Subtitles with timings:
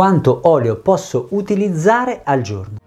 [0.00, 2.78] quanto olio posso utilizzare al giorno.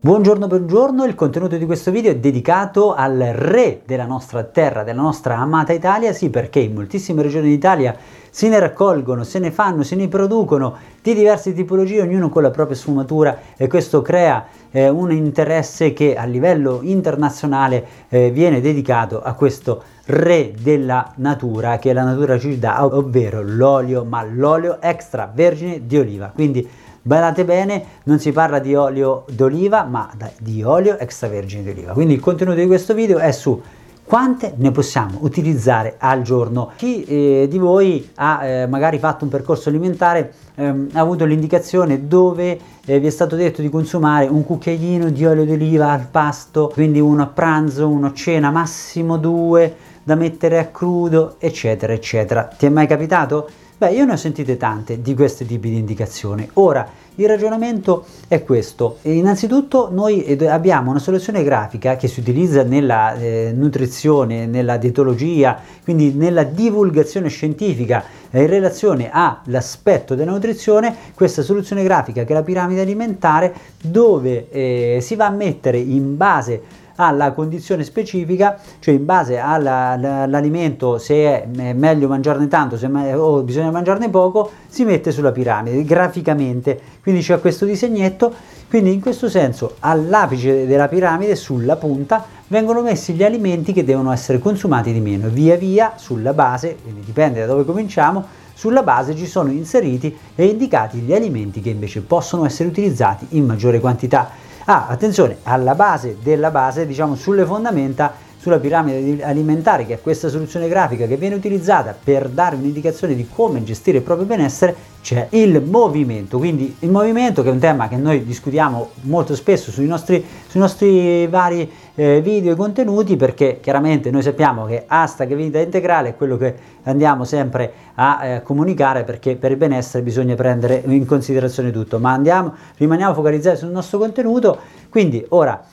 [0.00, 5.02] Buongiorno, buongiorno, il contenuto di questo video è dedicato al re della nostra terra, della
[5.02, 7.96] nostra amata Italia, sì perché in moltissime regioni d'Italia
[8.28, 12.50] se ne raccolgono, se ne fanno, se ne producono di diverse tipologie, ognuno con la
[12.50, 19.22] propria sfumatura e questo crea eh, un interesse che a livello internazionale eh, viene dedicato
[19.22, 25.86] a questo re della natura che la natura ci dà, ovvero l'olio, ma l'olio extravergine
[25.86, 26.30] di oliva.
[26.34, 26.68] Quindi
[27.06, 31.92] Badate bene, non si parla di olio d'oliva, ma di olio extravergine di oliva.
[31.92, 33.62] Quindi il contenuto di questo video è su
[34.02, 36.72] quante ne possiamo utilizzare al giorno.
[36.74, 42.08] Chi eh, di voi ha eh, magari fatto un percorso alimentare ehm, ha avuto l'indicazione
[42.08, 46.72] dove eh, vi è stato detto di consumare un cucchiaino di olio d'oliva al pasto,
[46.72, 49.74] quindi uno a pranzo, uno a cena, massimo due
[50.06, 52.44] da mettere a crudo, eccetera, eccetera.
[52.44, 53.48] Ti è mai capitato?
[53.76, 56.48] Beh, io ne ho sentite tante di questi tipi di indicazioni.
[56.54, 58.98] Ora, il ragionamento è questo.
[59.02, 66.12] Innanzitutto noi abbiamo una soluzione grafica che si utilizza nella eh, nutrizione, nella dietologia, quindi
[66.12, 72.44] nella divulgazione scientifica eh, in relazione all'aspetto della nutrizione, questa soluzione grafica che è la
[72.44, 79.04] piramide alimentare dove eh, si va a mettere in base alla condizione specifica, cioè in
[79.04, 85.32] base all'alimento, se è meglio mangiarne tanto se o bisogna mangiarne poco, si mette sulla
[85.32, 86.78] piramide graficamente.
[87.02, 88.32] Quindi c'è questo disegnetto,
[88.68, 94.12] quindi in questo senso all'apice della piramide, sulla punta, vengono messi gli alimenti che devono
[94.12, 95.28] essere consumati di meno.
[95.28, 100.46] Via via sulla base, quindi dipende da dove cominciamo, sulla base ci sono inseriti e
[100.46, 104.30] indicati gli alimenti che invece possono essere utilizzati in maggiore quantità.
[104.68, 108.12] Ah, attenzione, alla base della base, diciamo sulle fondamenta,
[108.46, 113.26] sulla piramide alimentare, che è questa soluzione grafica che viene utilizzata per dare un'indicazione di
[113.28, 114.72] come gestire il proprio benessere,
[115.02, 116.38] c'è il movimento.
[116.38, 120.60] Quindi il movimento, che è un tema che noi discutiamo molto spesso sui nostri, sui
[120.60, 126.16] nostri vari eh, video e contenuti, perché chiaramente noi sappiamo che hashtag vita integrale è
[126.16, 126.54] quello che
[126.84, 131.98] andiamo sempre a eh, comunicare, perché per il benessere bisogna prendere in considerazione tutto.
[131.98, 134.56] Ma andiamo, rimaniamo focalizzati sul nostro contenuto.
[134.88, 135.64] Quindi ora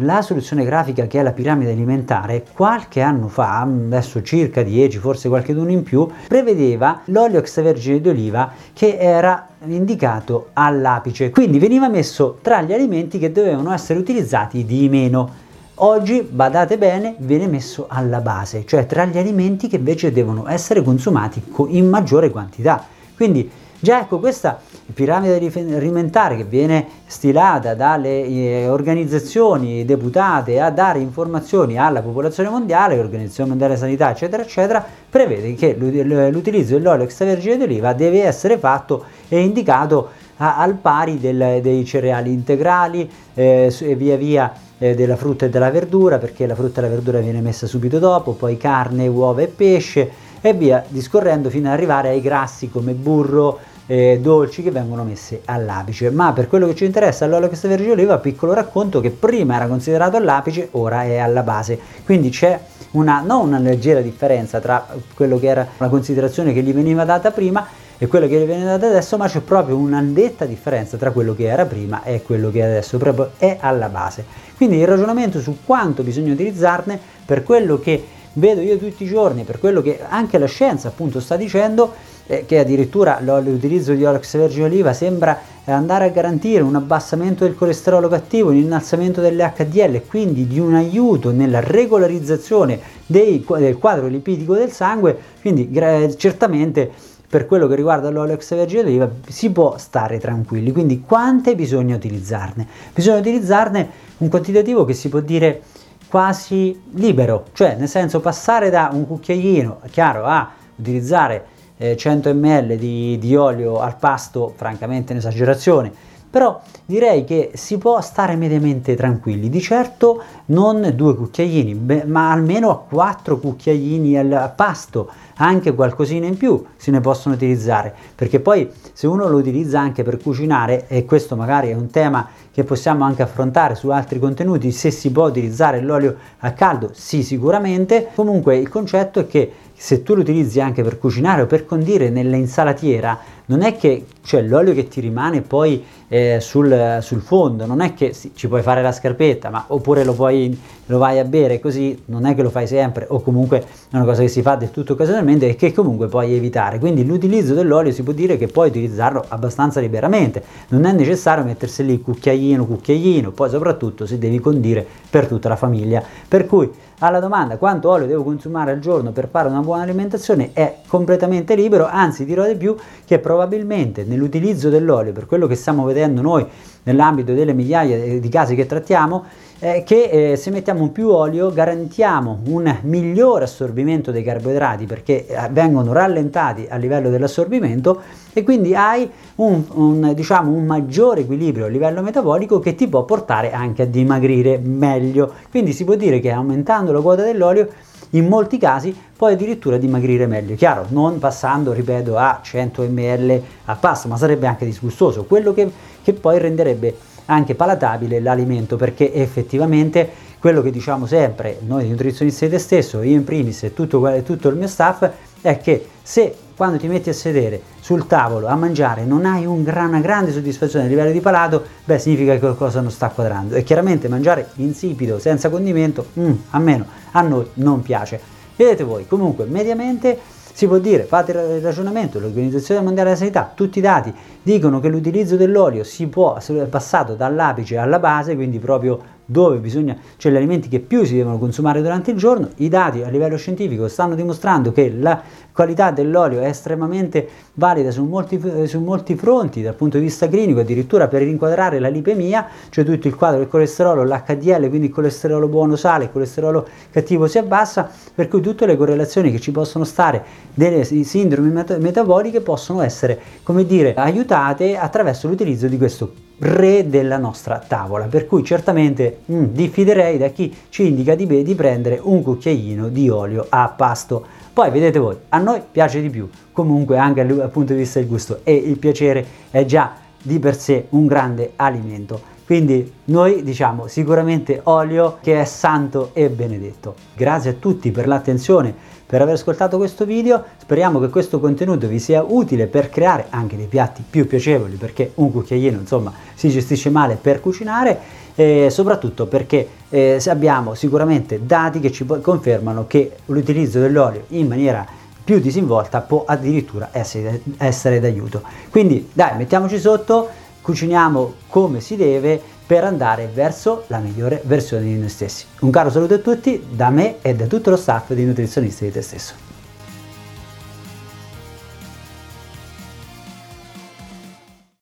[0.00, 5.28] la soluzione grafica che è la piramide alimentare qualche anno fa, adesso circa 10, forse
[5.28, 11.88] qualche d'uno in più, prevedeva l'olio extravergine di oliva che era indicato all'apice, quindi veniva
[11.88, 15.46] messo tra gli alimenti che dovevano essere utilizzati di meno.
[15.80, 20.82] Oggi, badate bene, viene messo alla base, cioè tra gli alimenti che invece devono essere
[20.82, 22.84] consumati in maggiore quantità.
[23.14, 24.58] Quindi Già ecco questa
[24.92, 32.96] piramide alimentare che viene stilata dalle eh, organizzazioni deputate a dare informazioni alla popolazione mondiale,
[32.96, 39.04] l'Organizzazione Mondiale della Sanità, eccetera, eccetera, prevede che l'utilizzo dell'olio extravergine d'oliva deve essere fatto
[39.28, 40.08] e indicato
[40.38, 45.70] al pari del, dei cereali integrali eh, e via via eh, della frutta e della
[45.70, 49.46] verdura, perché la frutta e la verdura viene messa subito dopo, poi carne, uova e
[49.46, 55.02] pesce e via discorrendo fino ad arrivare ai grassi come burro, eh, dolci che vengono
[55.02, 56.10] messe all'apice.
[56.10, 60.16] Ma per quello che ci interessa l'olio extravergine oliva, piccolo racconto che prima era considerato
[60.16, 61.78] all'apice, ora è alla base.
[62.04, 62.58] Quindi c'è
[62.92, 67.30] una, non una leggera differenza tra quello che era la considerazione che gli veniva data
[67.30, 67.66] prima
[68.00, 71.34] e quello che gli viene data adesso, ma c'è proprio una netta differenza tra quello
[71.34, 74.24] che era prima e quello che adesso proprio è alla base.
[74.56, 78.04] Quindi il ragionamento su quanto bisogna utilizzarne per quello che
[78.38, 81.92] vedo io tutti i giorni, per quello che anche la scienza appunto sta dicendo,
[82.26, 87.54] eh, che addirittura l'utilizzo di olio extravergine oliva sembra andare a garantire un abbassamento del
[87.54, 94.06] colesterolo cattivo, un innalzamento dell'HDL e quindi di un aiuto nella regolarizzazione dei, del quadro
[94.06, 96.90] lipidico del sangue, quindi gra- certamente
[97.28, 100.72] per quello che riguarda l'olio extravergine d'oliva si può stare tranquilli.
[100.72, 102.66] Quindi quante bisogna utilizzarne?
[102.94, 103.88] Bisogna utilizzarne
[104.18, 105.62] un quantitativo che si può dire
[106.08, 111.46] quasi libero, cioè nel senso passare da un cucchiaino, chiaro, a utilizzare
[111.76, 115.92] eh, 100 ml di, di olio al pasto, francamente un'esagerazione,
[116.30, 122.84] però direi che si può stare mediamente tranquilli, di certo non due cucchiaini, ma almeno
[122.88, 129.06] quattro cucchiaini al pasto, anche qualcosina in più se ne possono utilizzare, perché poi se
[129.06, 133.22] uno lo utilizza anche per cucinare, e questo magari è un tema che possiamo anche
[133.22, 138.68] affrontare su altri contenuti, se si può utilizzare l'olio a caldo, sì sicuramente, comunque il
[138.68, 143.16] concetto è che se tu lo utilizzi anche per cucinare o per condire nell'insalatiera,
[143.46, 147.94] non è che cioè, l'olio che ti rimane poi eh, sul, sul, fondo, non è
[147.94, 151.60] che sì, ci puoi fare la scarpetta, ma oppure lo, puoi, lo vai a bere
[151.60, 153.60] così, non è che lo fai sempre, o comunque
[153.90, 156.78] è una cosa che si fa del tutto occasionalmente e che comunque puoi evitare.
[156.78, 161.84] Quindi l'utilizzo dell'olio si può dire che puoi utilizzarlo abbastanza liberamente, non è necessario mettersi
[161.84, 166.02] lì cucchiaino, cucchiaino, poi soprattutto se devi condire per tutta la famiglia.
[166.26, 166.70] Per cui
[167.00, 171.54] alla domanda quanto olio devo consumare al giorno per fare una buona alimentazione è completamente
[171.54, 172.74] libero, anzi dirò di più
[173.04, 176.46] che probabilmente nell'utilizzo dell'olio, per quello che stiamo vedendo noi
[176.84, 179.26] nell'ambito delle migliaia di casi che trattiamo,
[179.58, 185.48] eh, che eh, se mettiamo più olio garantiamo un migliore assorbimento dei carboidrati perché eh,
[185.50, 188.00] vengono rallentati a livello dell'assorbimento
[188.32, 193.04] e quindi hai un, un, diciamo, un maggiore equilibrio a livello metabolico che ti può
[193.04, 195.30] portare anche a dimagrire meglio.
[195.50, 197.68] Quindi si può dire che aumentando la quota dell'olio
[198.10, 200.54] in molti casi puoi addirittura dimagrire meglio.
[200.54, 205.24] Chiaro, non passando, ripeto, a 100 ml a pasto, ma sarebbe anche disgustoso.
[205.24, 205.70] Quello che,
[206.02, 206.96] che poi renderebbe
[207.26, 213.24] anche palatabile l'alimento perché effettivamente quello che diciamo sempre noi nutrizionisti te stesso, io in
[213.24, 215.08] primis e tutto, tutto il mio staff,
[215.40, 219.62] è che se quando ti metti a sedere sul tavolo a mangiare non hai un
[219.62, 223.54] gran, una grande soddisfazione a livello di palato, beh significa che qualcosa non sta quadrando
[223.54, 228.20] e chiaramente mangiare insipido, senza condimento, mm, a meno, a noi non piace.
[228.56, 230.18] Vedete voi, comunque mediamente
[230.52, 234.12] si può dire, fate il ragionamento, l'Organizzazione Mondiale della Sanità, tutti i dati
[234.42, 239.94] dicono che l'utilizzo dell'olio si può, è passato dall'apice alla base, quindi proprio dove bisogna,
[240.16, 243.36] cioè gli alimenti che più si devono consumare durante il giorno, i dati a livello
[243.36, 245.20] scientifico stanno dimostrando che la
[245.52, 250.60] qualità dell'olio è estremamente valida su molti, su molti fronti dal punto di vista clinico,
[250.60, 255.46] addirittura per rinquadrare la lipemia, cioè tutto il quadro del colesterolo, l'HDL, quindi il colesterolo
[255.46, 259.84] buono sale, il colesterolo cattivo si abbassa, per cui tutte le correlazioni che ci possono
[259.84, 260.24] stare
[260.54, 267.58] delle sindromi metaboliche possono essere, come dire, aiutate attraverso l'utilizzo di questo re della nostra
[267.58, 272.88] tavola, per cui certamente mm, diffiderei da chi ci indica di, di prendere un cucchiaino
[272.88, 274.24] di olio a pasto.
[274.52, 278.08] Poi vedete voi, a noi piace di più, comunque anche dal punto di vista del
[278.08, 282.36] gusto e il piacere è già di per sé un grande alimento.
[282.44, 286.94] Quindi noi diciamo sicuramente olio che è santo e benedetto.
[287.14, 288.74] Grazie a tutti per l'attenzione,
[289.08, 290.44] per aver ascoltato questo video.
[290.58, 295.12] Speriamo che questo contenuto vi sia utile per creare anche dei piatti più piacevoli perché
[295.14, 297.98] un cucchiaino insomma si gestisce male per cucinare
[298.34, 304.86] e soprattutto perché eh, abbiamo sicuramente dati che ci confermano che l'utilizzo dell'olio in maniera
[305.24, 308.42] più disinvolta può addirittura essere, essere d'aiuto.
[308.70, 310.28] Quindi dai, mettiamoci sotto
[310.60, 315.46] cuciniamo come si deve per andare verso la migliore versione di noi stessi.
[315.60, 318.92] Un caro saluto a tutti da me e da tutto lo staff di Nutrizionisti di
[318.92, 319.47] te stesso.